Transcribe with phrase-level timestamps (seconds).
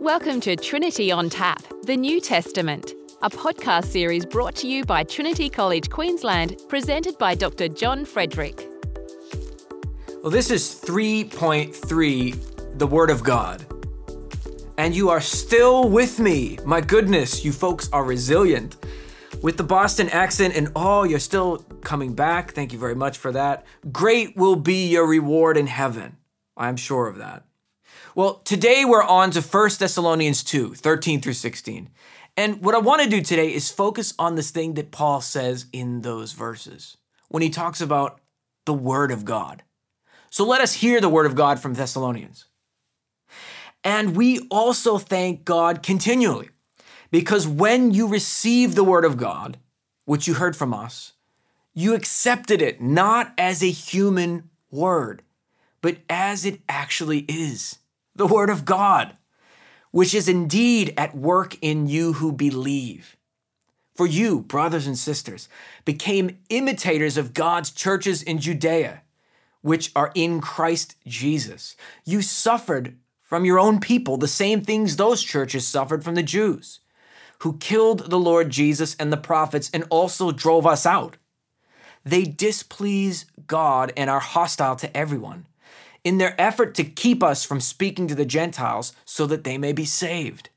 [0.00, 5.04] Welcome to Trinity on Tap, the New Testament, a podcast series brought to you by
[5.04, 7.68] Trinity College Queensland, presented by Dr.
[7.68, 8.66] John Frederick.
[10.22, 13.62] Well, this is 3.3, the Word of God.
[14.78, 16.58] And you are still with me.
[16.64, 18.78] My goodness, you folks are resilient.
[19.42, 22.52] With the Boston accent and all, you're still coming back.
[22.52, 23.66] Thank you very much for that.
[23.92, 26.16] Great will be your reward in heaven.
[26.56, 27.44] I'm sure of that.
[28.16, 31.90] Well, today we're on to 1 Thessalonians 2, 13 through 16.
[32.36, 35.66] And what I want to do today is focus on this thing that Paul says
[35.72, 36.96] in those verses
[37.28, 38.20] when he talks about
[38.66, 39.62] the Word of God.
[40.28, 42.46] So let us hear the Word of God from Thessalonians.
[43.84, 46.50] And we also thank God continually
[47.12, 49.56] because when you received the Word of God,
[50.04, 51.12] which you heard from us,
[51.74, 55.22] you accepted it not as a human word,
[55.80, 57.78] but as it actually is
[58.14, 59.16] the Word of God,
[59.90, 63.16] which is indeed at work in you who believe.
[63.94, 65.48] For you, brothers and sisters,
[65.84, 69.02] became imitators of God's churches in Judea,
[69.62, 71.76] which are in Christ Jesus.
[72.04, 76.80] You suffered from your own people the same things those churches suffered from the Jews,
[77.40, 81.16] who killed the Lord Jesus and the prophets and also drove us out.
[82.04, 85.46] They displease God and are hostile to everyone
[86.04, 89.72] in their effort to keep us from speaking to the Gentiles so that they may
[89.72, 90.50] be saved.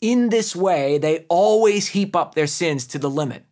[0.00, 3.44] In this way, they always heap up their sins to the limit.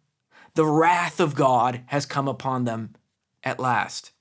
[0.55, 2.95] The wrath of God has come upon them
[3.45, 4.13] at last.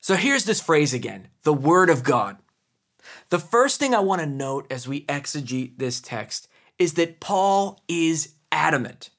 [0.00, 2.38] So here's this phrase again the Word of God.
[3.30, 7.82] The first thing I want to note as we exegete this text is that Paul
[7.88, 9.10] is adamant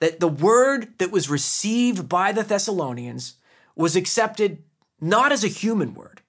[0.00, 3.34] that the word that was received by the Thessalonians
[3.74, 4.62] was accepted
[5.00, 6.22] not as a human word,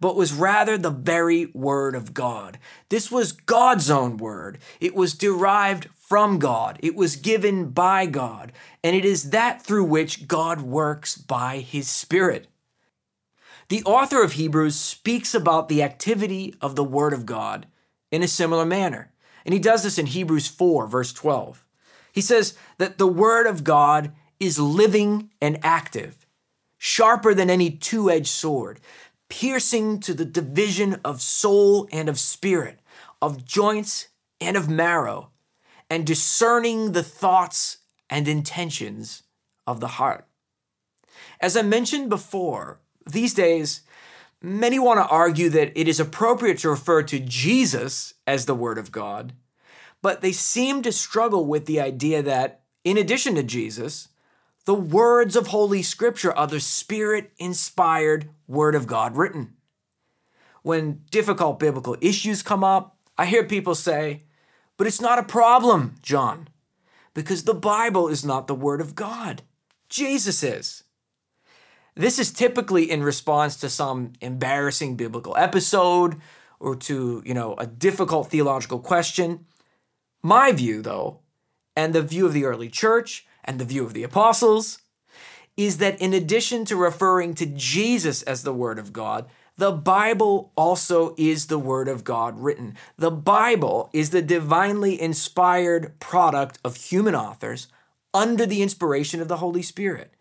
[0.00, 2.58] but was rather the very word of God.
[2.88, 4.58] This was God's own word.
[4.80, 8.52] It was derived from God, it was given by God,
[8.84, 12.48] and it is that through which God works by his Spirit.
[13.68, 17.66] The author of Hebrews speaks about the activity of the Word of God
[18.10, 19.10] in a similar manner.
[19.46, 21.64] And he does this in Hebrews 4, verse 12.
[22.12, 26.21] He says that the Word of God is living and active
[26.84, 28.80] sharper than any two edged sword,
[29.28, 32.80] piercing to the division of soul and of spirit,
[33.22, 34.08] of joints
[34.40, 35.30] and of marrow,
[35.88, 37.76] and discerning the thoughts
[38.10, 39.22] and intentions
[39.64, 40.26] of the heart.
[41.40, 43.82] As I mentioned before, these days,
[44.42, 48.76] many want to argue that it is appropriate to refer to Jesus as the Word
[48.76, 49.34] of God,
[50.02, 54.08] but they seem to struggle with the idea that, in addition to Jesus,
[54.64, 59.54] the words of Holy Scripture are the Spirit inspired Word of God written.
[60.62, 64.22] When difficult biblical issues come up, I hear people say,
[64.76, 66.48] but it's not a problem, John,
[67.14, 69.42] because the Bible is not the Word of God.
[69.88, 70.84] Jesus is.
[71.94, 76.20] This is typically in response to some embarrassing biblical episode
[76.58, 79.46] or to, you know, a difficult theological question.
[80.22, 81.18] My view, though,
[81.76, 84.78] and the view of the early church and the view of the apostles
[85.56, 89.26] is that in addition to referring to Jesus as the Word of God,
[89.56, 92.74] the Bible also is the Word of God written.
[92.96, 97.68] The Bible is the divinely inspired product of human authors
[98.14, 100.14] under the inspiration of the Holy Spirit.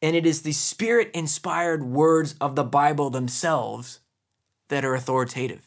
[0.00, 4.00] And it is the Spirit inspired words of the Bible themselves
[4.68, 5.66] that are authoritative.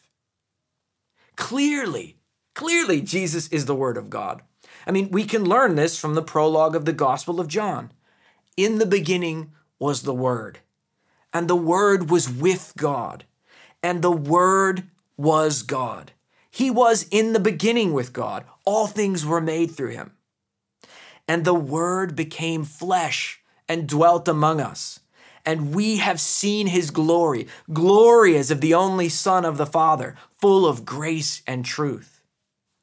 [1.36, 2.16] Clearly,
[2.54, 4.42] clearly, Jesus is the Word of God.
[4.86, 7.92] I mean, we can learn this from the prologue of the Gospel of John.
[8.56, 10.60] In the beginning was the Word,
[11.32, 13.24] and the Word was with God,
[13.82, 14.84] and the Word
[15.16, 16.12] was God.
[16.50, 18.44] He was in the beginning with God.
[18.64, 20.12] All things were made through him.
[21.26, 25.00] And the Word became flesh and dwelt among us.
[25.46, 30.14] And we have seen his glory, glory as of the only Son of the Father,
[30.38, 32.20] full of grace and truth.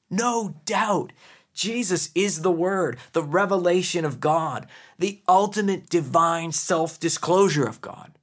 [0.10, 1.14] No doubt
[1.60, 4.66] Jesus is the Word, the revelation of God,
[4.98, 8.14] the ultimate divine self disclosure of God.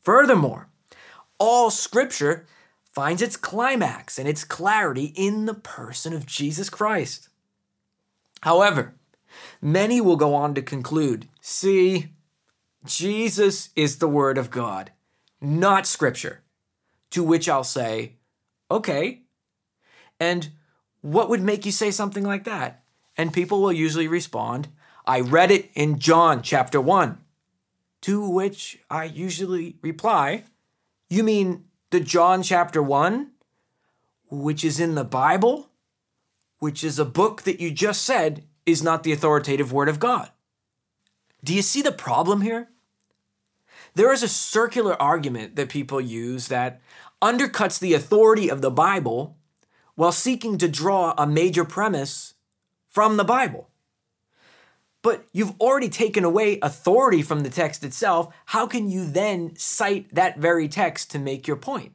[0.00, 0.68] Furthermore,
[1.38, 2.46] all Scripture
[2.82, 7.28] finds its climax and its clarity in the person of Jesus Christ.
[8.40, 8.96] However,
[9.62, 12.08] many will go on to conclude see,
[12.84, 14.90] Jesus is the Word of God,
[15.40, 16.42] not Scripture.
[17.12, 18.16] To which I'll say,
[18.68, 19.22] okay.
[20.18, 20.50] And
[21.00, 22.82] what would make you say something like that?
[23.16, 24.68] And people will usually respond,
[25.06, 27.18] I read it in John chapter 1.
[28.02, 30.44] To which I usually reply,
[31.10, 33.30] You mean the John chapter 1?
[34.30, 35.70] which is in the Bible,
[36.58, 40.30] which is a book that you just said is not the authoritative Word of God.
[41.42, 42.68] Do you see the problem here?
[43.94, 46.80] There is a circular argument that people use that
[47.22, 49.37] undercuts the authority of the Bible
[49.98, 52.34] while seeking to draw a major premise
[52.88, 53.68] from the Bible.
[55.02, 58.32] But you've already taken away authority from the text itself.
[58.46, 61.94] How can you then cite that very text to make your point?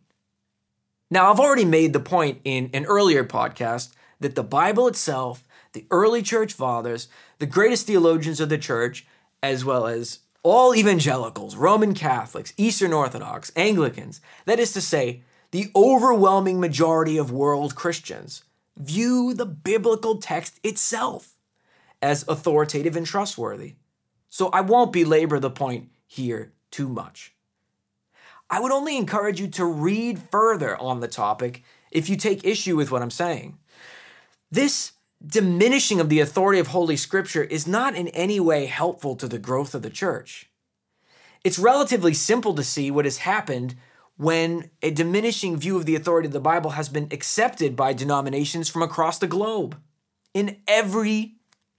[1.09, 5.85] Now, I've already made the point in an earlier podcast that the Bible itself, the
[5.89, 7.07] early church fathers,
[7.39, 9.07] the greatest theologians of the church,
[9.41, 15.21] as well as all evangelicals, Roman Catholics, Eastern Orthodox, Anglicans, that is to say,
[15.53, 18.43] the overwhelming majority of world Christians,
[18.75, 21.37] view the biblical text itself
[22.01, 23.75] as authoritative and trustworthy.
[24.29, 27.35] So I won't belabor the point here too much.
[28.49, 32.75] I would only encourage you to read further on the topic if you take issue
[32.75, 33.59] with what I'm saying.
[34.49, 39.27] This diminishing of the authority of Holy Scripture is not in any way helpful to
[39.27, 40.49] the growth of the church.
[41.43, 43.75] It's relatively simple to see what has happened
[44.17, 48.69] when a diminishing view of the authority of the Bible has been accepted by denominations
[48.69, 49.77] from across the globe.
[50.33, 51.35] In every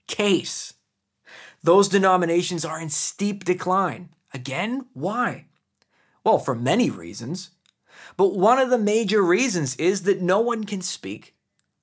[0.07, 0.73] case,
[1.63, 4.09] those denominations are in steep decline.
[4.33, 5.45] Again, why?
[6.23, 7.51] Well, for many reasons.
[8.17, 11.35] But one of the major reasons is that no one can speak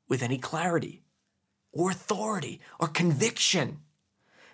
[0.08, 1.02] with any clarity
[1.72, 3.78] or authority or conviction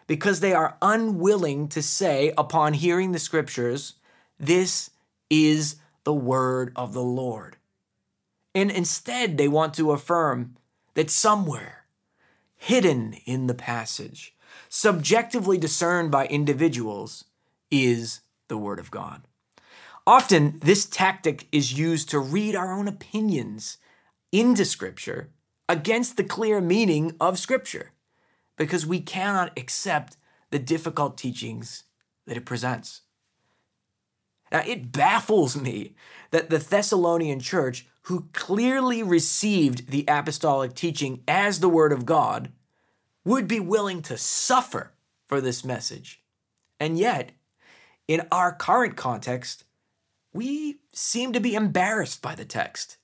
[0.07, 3.95] because they are unwilling to say, upon hearing the scriptures,
[4.39, 4.91] this
[5.29, 7.57] is the word of the Lord.
[8.55, 10.57] And instead, they want to affirm
[10.95, 11.85] that somewhere,
[12.57, 14.35] hidden in the passage,
[14.69, 17.25] subjectively discerned by individuals,
[17.71, 19.23] is the Word of God.
[20.07, 23.77] Often, this tactic is used to read our own opinions
[24.33, 25.31] into Scripture
[25.69, 27.93] against the clear meaning of Scripture
[28.57, 30.17] because we cannot accept
[30.51, 31.85] the difficult teachings
[32.27, 33.03] that it presents.
[34.51, 35.95] Now, it baffles me
[36.31, 42.51] that the Thessalonian church, who clearly received the apostolic teaching as the Word of God,
[43.25, 44.93] would be willing to suffer
[45.27, 46.23] for this message.
[46.81, 47.33] And yet,
[48.07, 49.65] in our current context,
[50.33, 52.97] we seem to be embarrassed by the text.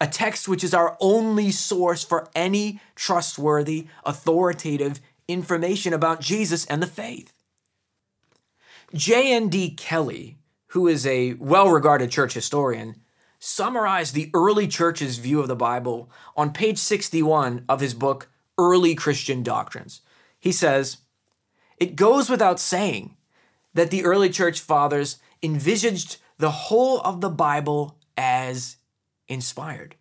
[0.00, 6.82] A text which is our only source for any trustworthy, authoritative information about Jesus and
[6.82, 7.32] the faith.
[8.94, 9.70] J.N.D.
[9.70, 10.38] Kelly,
[10.68, 12.94] who is a well regarded church historian,
[13.40, 18.94] summarized the early church's view of the Bible on page 61 of his book, Early
[18.94, 20.00] Christian Doctrines.
[20.38, 20.98] He says,
[21.78, 23.16] It goes without saying
[23.74, 28.76] that the early church fathers envisaged the whole of the Bible as
[29.26, 29.96] inspired.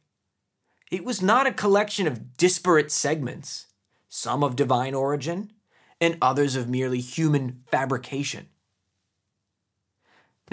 [0.92, 3.66] It was not a collection of disparate segments,
[4.08, 5.52] some of divine origin
[6.00, 8.50] and others of merely human fabrication.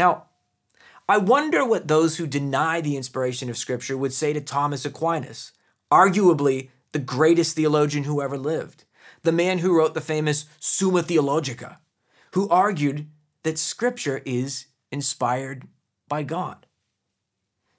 [0.01, 0.29] Now,
[1.11, 5.53] I wonder what those who deny the inspiration of Scripture would say to Thomas Aquinas,
[5.93, 8.85] arguably the greatest theologian who ever lived,
[9.25, 11.81] the man who wrote the famous Summa Theologica,
[12.33, 13.09] who argued
[13.43, 15.69] that Scripture is inspired
[16.09, 16.65] by God.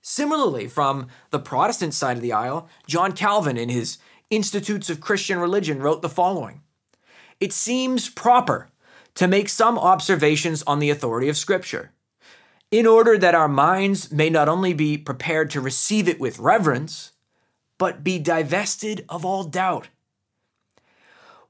[0.03, 3.97] Similarly, from the Protestant side of the aisle, John Calvin, in his
[4.29, 6.61] Institutes of Christian Religion, wrote the following
[7.39, 8.69] It seems proper
[9.15, 11.93] to make some observations on the authority of Scripture
[12.71, 17.11] in order that our minds may not only be prepared to receive it with reverence,
[17.77, 19.89] but be divested of all doubt.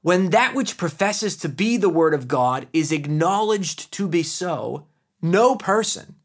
[0.02, 4.86] When that which professes to be the Word of God is acknowledged to be so,
[5.22, 6.16] no person,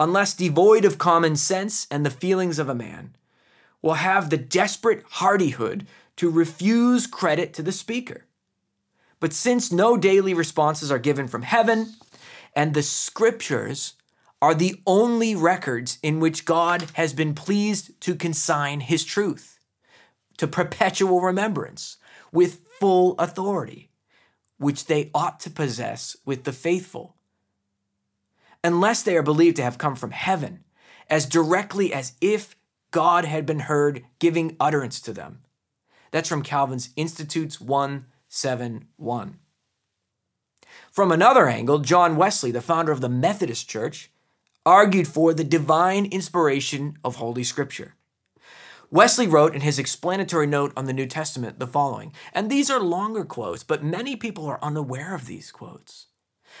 [0.00, 3.14] unless devoid of common sense and the feelings of a man,
[3.82, 5.86] will have the desperate hardihood
[6.16, 8.24] to refuse credit to the speaker.
[9.20, 11.92] But since no daily responses are given from heaven,
[12.56, 13.94] and the scriptures
[14.42, 19.60] are the only records in which God has been pleased to consign his truth
[20.36, 21.96] to perpetual remembrance
[22.32, 23.88] with full authority,
[24.58, 27.14] which they ought to possess with the faithful.
[28.64, 30.64] Unless they are believed to have come from heaven,
[31.08, 32.56] as directly as if
[32.90, 35.42] God had been heard giving utterance to them.
[36.10, 39.38] That's from Calvin's Institutes 171.
[40.90, 44.10] From another angle, John Wesley, the founder of the Methodist Church,
[44.64, 47.96] argued for the divine inspiration of Holy Scripture.
[48.90, 52.78] Wesley wrote in his explanatory note on the New Testament the following, and these are
[52.78, 56.06] longer quotes, but many people are unaware of these quotes.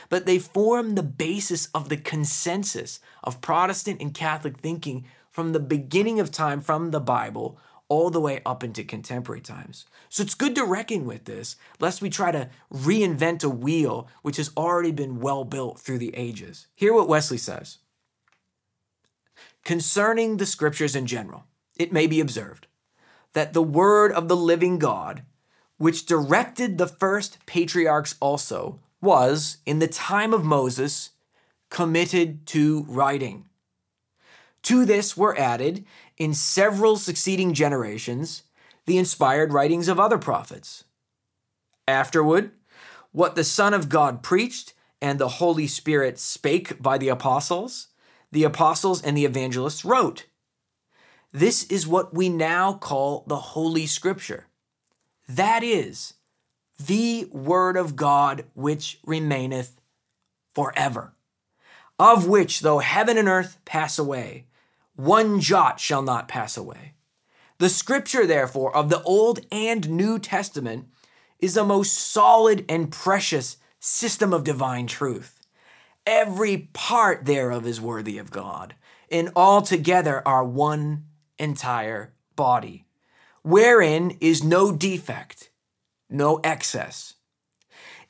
[0.08, 5.60] But they form the basis of the consensus of Protestant and Catholic thinking from the
[5.60, 9.84] beginning of time, from the Bible, all the way up into contemporary times.
[10.08, 14.38] So it's good to reckon with this, lest we try to reinvent a wheel which
[14.38, 16.66] has already been well built through the ages.
[16.74, 17.78] Hear what Wesley says.
[19.64, 21.44] Concerning the scriptures in general,
[21.78, 22.66] it may be observed
[23.32, 25.22] that the word of the living God,
[25.78, 31.10] which directed the first patriarchs also, was, in the time of Moses,
[31.70, 33.46] committed to writing.
[34.64, 35.84] To this were added,
[36.18, 38.42] in several succeeding generations,
[38.86, 40.84] the inspired writings of other prophets.
[41.88, 42.52] Afterward,
[43.12, 47.88] what the Son of God preached and the Holy Spirit spake by the apostles,
[48.32, 50.26] the apostles and the evangelists wrote.
[51.32, 54.48] This is what we now call the Holy Scripture.
[55.28, 56.14] That is,
[56.84, 59.80] the Word of God which remaineth
[60.54, 61.14] forever,
[61.98, 64.46] of which, though heaven and earth pass away,
[64.96, 66.94] one jot shall not pass away.
[67.58, 70.88] The Scripture, therefore, of the Old and New Testament
[71.38, 75.38] is a most solid and precious system of divine truth.
[76.06, 78.74] Every part thereof is worthy of God,
[79.10, 81.04] and all together are one
[81.38, 82.86] entire body,
[83.42, 85.50] wherein is no defect,
[86.10, 87.14] no excess.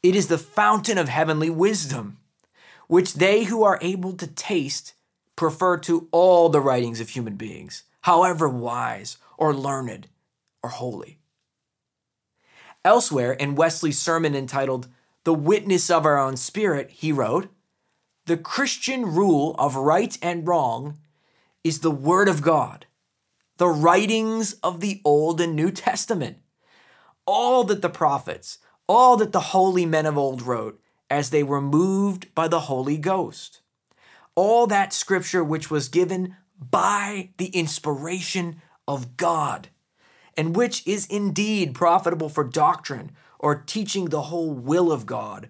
[0.02, 2.18] It is the fountain of heavenly wisdom,
[2.88, 4.94] which they who are able to taste
[5.36, 10.08] prefer to all the writings of human beings, however wise or learned
[10.62, 11.18] or holy.
[12.84, 14.88] Elsewhere in Wesley's sermon entitled
[15.24, 17.48] The Witness of Our Own Spirit, he wrote,
[18.26, 20.98] The Christian rule of right and wrong
[21.64, 22.86] is the Word of God
[23.58, 26.38] the writings of the Old and New Testament,
[27.26, 31.60] all that the prophets, all that the holy men of old wrote as they were
[31.60, 33.60] moved by the Holy Ghost,
[34.34, 39.68] all that scripture which was given by the inspiration of God,
[40.36, 45.48] and which is indeed profitable for doctrine or teaching the whole will of God,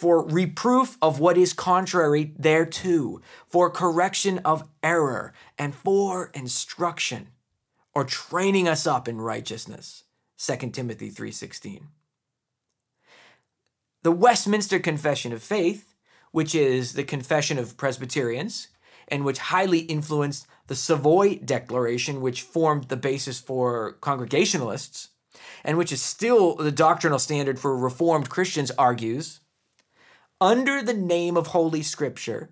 [0.00, 7.28] for reproof of what is contrary thereto, for correction of error, and for instruction
[7.94, 10.04] or training us up in righteousness.
[10.38, 11.88] 2 Timothy 3:16.
[14.02, 15.92] The Westminster Confession of Faith,
[16.32, 18.68] which is the confession of Presbyterians
[19.06, 25.08] and which highly influenced the Savoy Declaration which formed the basis for Congregationalists
[25.62, 29.40] and which is still the doctrinal standard for reformed Christians argues
[30.40, 32.50] under the name of holy scripture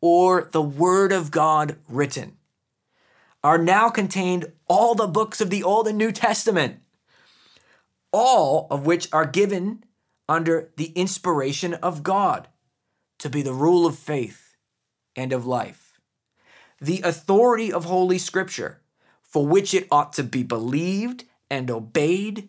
[0.00, 2.36] or the word of God written
[3.44, 6.80] are now contained all the books of the Old and New Testament,
[8.12, 9.84] all of which are given
[10.28, 12.48] under the inspiration of God
[13.18, 14.54] to be the rule of faith
[15.16, 16.00] and of life.
[16.80, 18.80] The authority of Holy Scripture,
[19.22, 22.48] for which it ought to be believed and obeyed,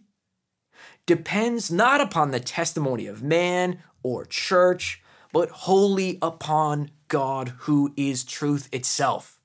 [1.05, 8.24] depends not upon the testimony of man or church, but wholly upon God, who is
[8.24, 9.39] truth itself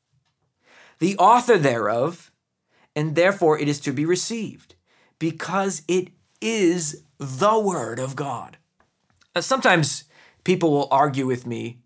[0.98, 2.30] the author thereof,
[2.94, 4.74] and therefore it is to be received,
[5.18, 6.08] because it
[6.40, 8.56] is the Word of God.
[9.38, 10.04] Sometimes
[10.44, 11.78] people will argue with me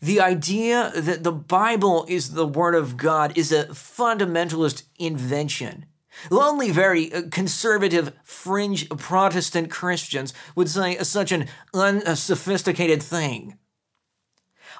[0.00, 5.86] the idea that the Bible is the Word of God is a fundamentalist invention.
[6.30, 13.58] Only very uh, conservative, fringe Protestant Christians would say such an unsophisticated thing.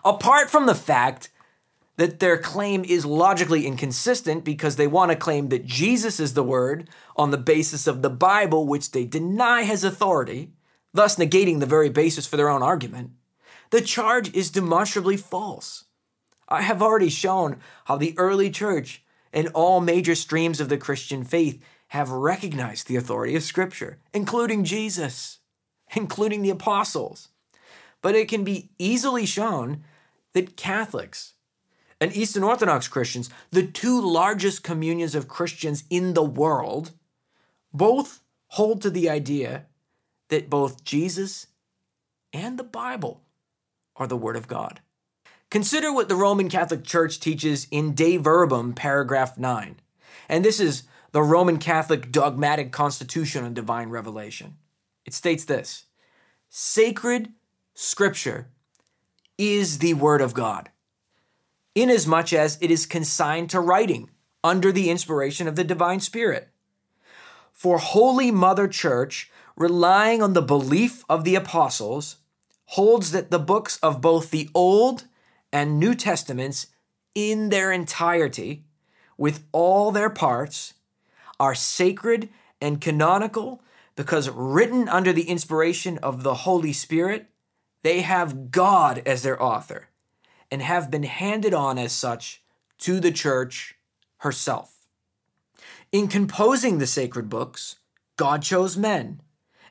[0.04, 1.30] Apart from the fact
[1.96, 6.42] that their claim is logically inconsistent because they want to claim that Jesus is the
[6.42, 10.50] Word on the basis of the Bible, which they deny has authority,
[10.92, 13.12] thus negating the very basis for their own argument.
[13.70, 15.84] The charge is demonstrably false.
[16.48, 19.03] I have already shown how the early church
[19.34, 24.64] and all major streams of the Christian faith have recognized the authority of Scripture, including
[24.64, 25.40] Jesus,
[25.94, 27.28] including the apostles.
[28.00, 29.82] But it can be easily shown
[30.32, 31.34] that Catholics,
[32.00, 36.92] and Eastern Orthodox Christians, the two largest communions of Christians in the world,
[37.72, 39.66] both hold to the idea
[40.28, 41.48] that both Jesus
[42.32, 43.22] and the Bible
[43.96, 44.80] are the Word of God.
[45.54, 49.76] Consider what the Roman Catholic Church teaches in Dei Verbum, paragraph 9.
[50.28, 50.82] And this is
[51.12, 54.56] the Roman Catholic dogmatic constitution on divine revelation.
[55.06, 55.84] It states this
[56.48, 57.34] Sacred
[57.72, 58.48] Scripture
[59.38, 60.70] is the Word of God
[61.76, 64.10] inasmuch as it is consigned to writing
[64.42, 66.48] under the inspiration of the divine Spirit.
[67.52, 72.16] For Holy Mother Church, relying on the belief of the apostles,
[72.64, 75.04] holds that the books of both the Old
[75.54, 76.66] and New Testaments
[77.14, 78.64] in their entirety
[79.16, 80.74] with all their parts,
[81.38, 82.28] are sacred
[82.60, 83.62] and canonical
[83.94, 87.28] because written under the inspiration of the Holy Spirit,
[87.84, 89.88] they have God as their author
[90.50, 92.42] and have been handed on as such
[92.78, 93.76] to the church
[94.18, 94.86] herself.
[95.92, 97.76] In composing the sacred books,
[98.16, 99.20] God chose men,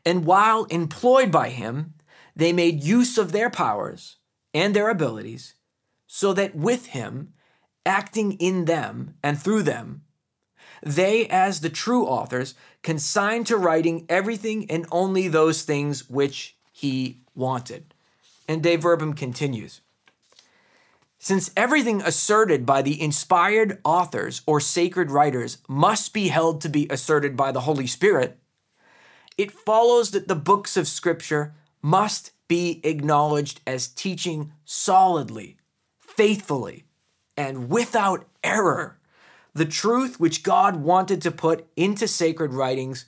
[0.05, 1.95] and while employed by him,
[2.35, 4.15] they made use of their powers
[4.53, 5.55] and their abilities,
[6.15, 7.33] so that with him,
[7.87, 10.03] acting in them and through them,
[10.83, 12.53] they, as the true authors,
[12.83, 17.95] consigned to writing everything and only those things which he wanted.
[18.47, 19.81] And Dei Verbum continues
[21.17, 26.85] Since everything asserted by the inspired authors or sacred writers must be held to be
[26.91, 28.37] asserted by the Holy Spirit,
[29.35, 35.57] it follows that the books of Scripture must be acknowledged as teaching solidly,
[36.15, 36.85] faithfully,
[37.35, 38.99] and without error
[39.53, 43.05] the truth which God wanted to put into sacred writings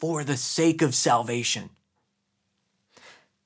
[0.00, 1.70] for the sake of salvation.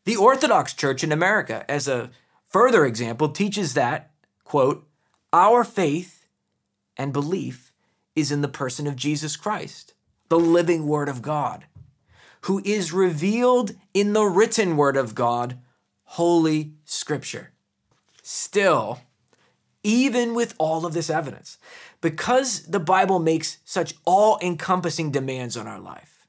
[0.05, 2.11] The Orthodox Church in America, as a
[2.49, 4.13] further example, teaches that,
[4.45, 4.87] quote,
[5.33, 6.29] our faith
[6.97, 7.73] and belief
[8.15, 9.95] is in the person of Jesus Christ,
[10.29, 11.67] the living Word of God,
[12.43, 15.59] who is revealed in the written Word of God,
[16.05, 17.51] Holy Scripture.
[18.29, 18.99] Still,
[19.85, 21.59] even with all of this evidence,
[22.01, 26.27] because the Bible makes such all encompassing demands on our life,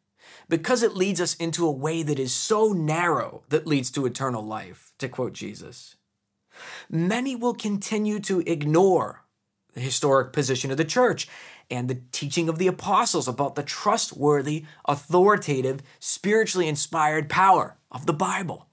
[0.47, 4.43] because it leads us into a way that is so narrow that leads to eternal
[4.43, 5.95] life, to quote Jesus,
[6.87, 9.23] many will continue to ignore
[9.73, 11.27] the historic position of the church
[11.71, 18.13] and the teaching of the apostles about the trustworthy, authoritative, spiritually inspired power of the
[18.13, 18.66] Bible.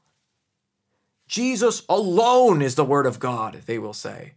[1.34, 4.34] Jesus alone is the Word of God, they will say.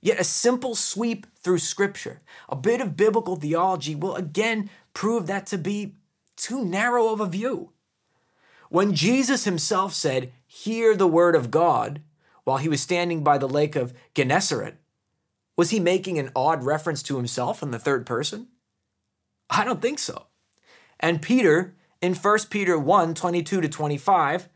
[0.00, 5.44] Yet a simple sweep through Scripture, a bit of biblical theology, will again prove that
[5.48, 5.96] to be
[6.34, 7.72] too narrow of a view.
[8.70, 12.00] When Jesus himself said, Hear the word of God,
[12.44, 14.76] while he was standing by the lake of Gennesaret,
[15.58, 18.48] was he making an odd reference to himself in the third person?
[19.50, 20.28] I don't think so.
[20.98, 24.48] And Peter, in 1 Peter 1 22 to 25,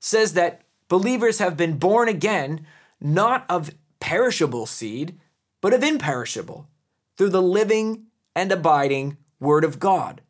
[0.00, 2.66] says that believers have been born again,
[3.00, 3.70] not of
[4.00, 5.18] perishable seed,
[5.60, 6.68] but of imperishable,
[7.16, 10.20] through the living and abiding Word of God,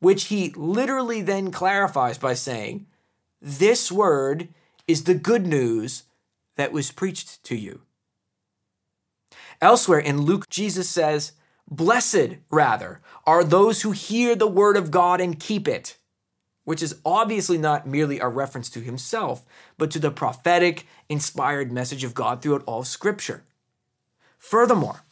[0.00, 2.86] which he literally then clarifies by saying,
[3.40, 4.48] This Word
[4.86, 6.04] is the good news
[6.56, 7.82] that was preached to you.
[9.60, 11.32] Elsewhere in Luke, Jesus says,
[11.68, 15.96] Blessed, rather, are those who hear the word of God and keep it
[16.66, 19.44] which is obviously not merely a reference to himself,
[19.78, 23.44] but to the prophetic, inspired message of God throughout all Scripture.
[24.36, 25.04] Furthermore,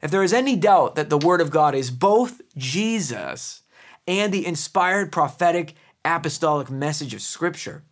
[0.00, 3.60] if there is any doubt that the Word of God is both Jesus
[4.08, 7.84] and the inspired prophetic apostolic message of Scripture,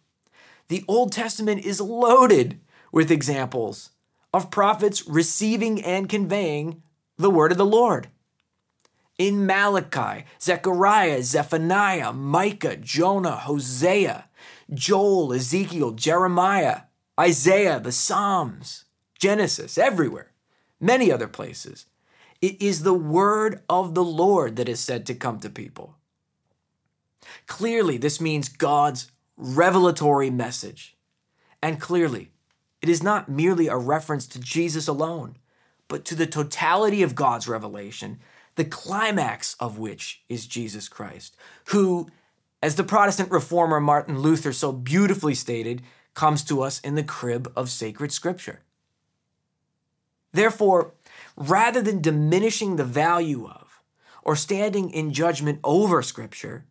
[0.69, 2.59] the Old Testament is loaded
[2.91, 3.91] with examples
[4.33, 6.83] of prophets receiving and conveying
[7.19, 8.09] the Word of the Lord
[9.21, 14.25] in Malachi, Zechariah, Zephaniah, Micah, Jonah, Hosea,
[14.73, 16.85] Joel, Ezekiel, Jeremiah,
[17.21, 18.87] Isaiah, the Psalms,
[19.19, 20.33] Genesis, everywhere,
[20.81, 21.85] many other places.
[22.41, 25.97] It is the word of the Lord that is said to come to people.
[27.47, 30.97] Clearly, this means God's revelatory message.
[31.63, 32.31] And clearly,
[32.81, 35.37] it is not merely a reference to Jesus alone,
[35.89, 38.19] but to the totality of God's revelation
[38.61, 41.35] the climax of which is Jesus Christ,
[41.69, 42.11] who,
[42.63, 45.81] as the Protestant reformer Martin Luther so beautifully stated,
[46.13, 48.61] comes to us in the crib of sacred scripture.
[50.35, 50.93] Therefore,
[51.39, 53.83] rather than diminishing the value of
[54.23, 56.67] or standing in judgment over scripture,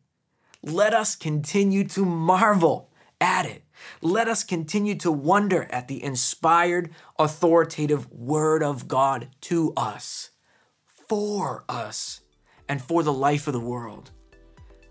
[0.62, 3.64] let us continue to marvel at it.
[4.00, 10.30] Let us continue to wonder at the inspired, authoritative Word of God to us
[11.10, 12.22] for us
[12.70, 14.12] and for the life of the world.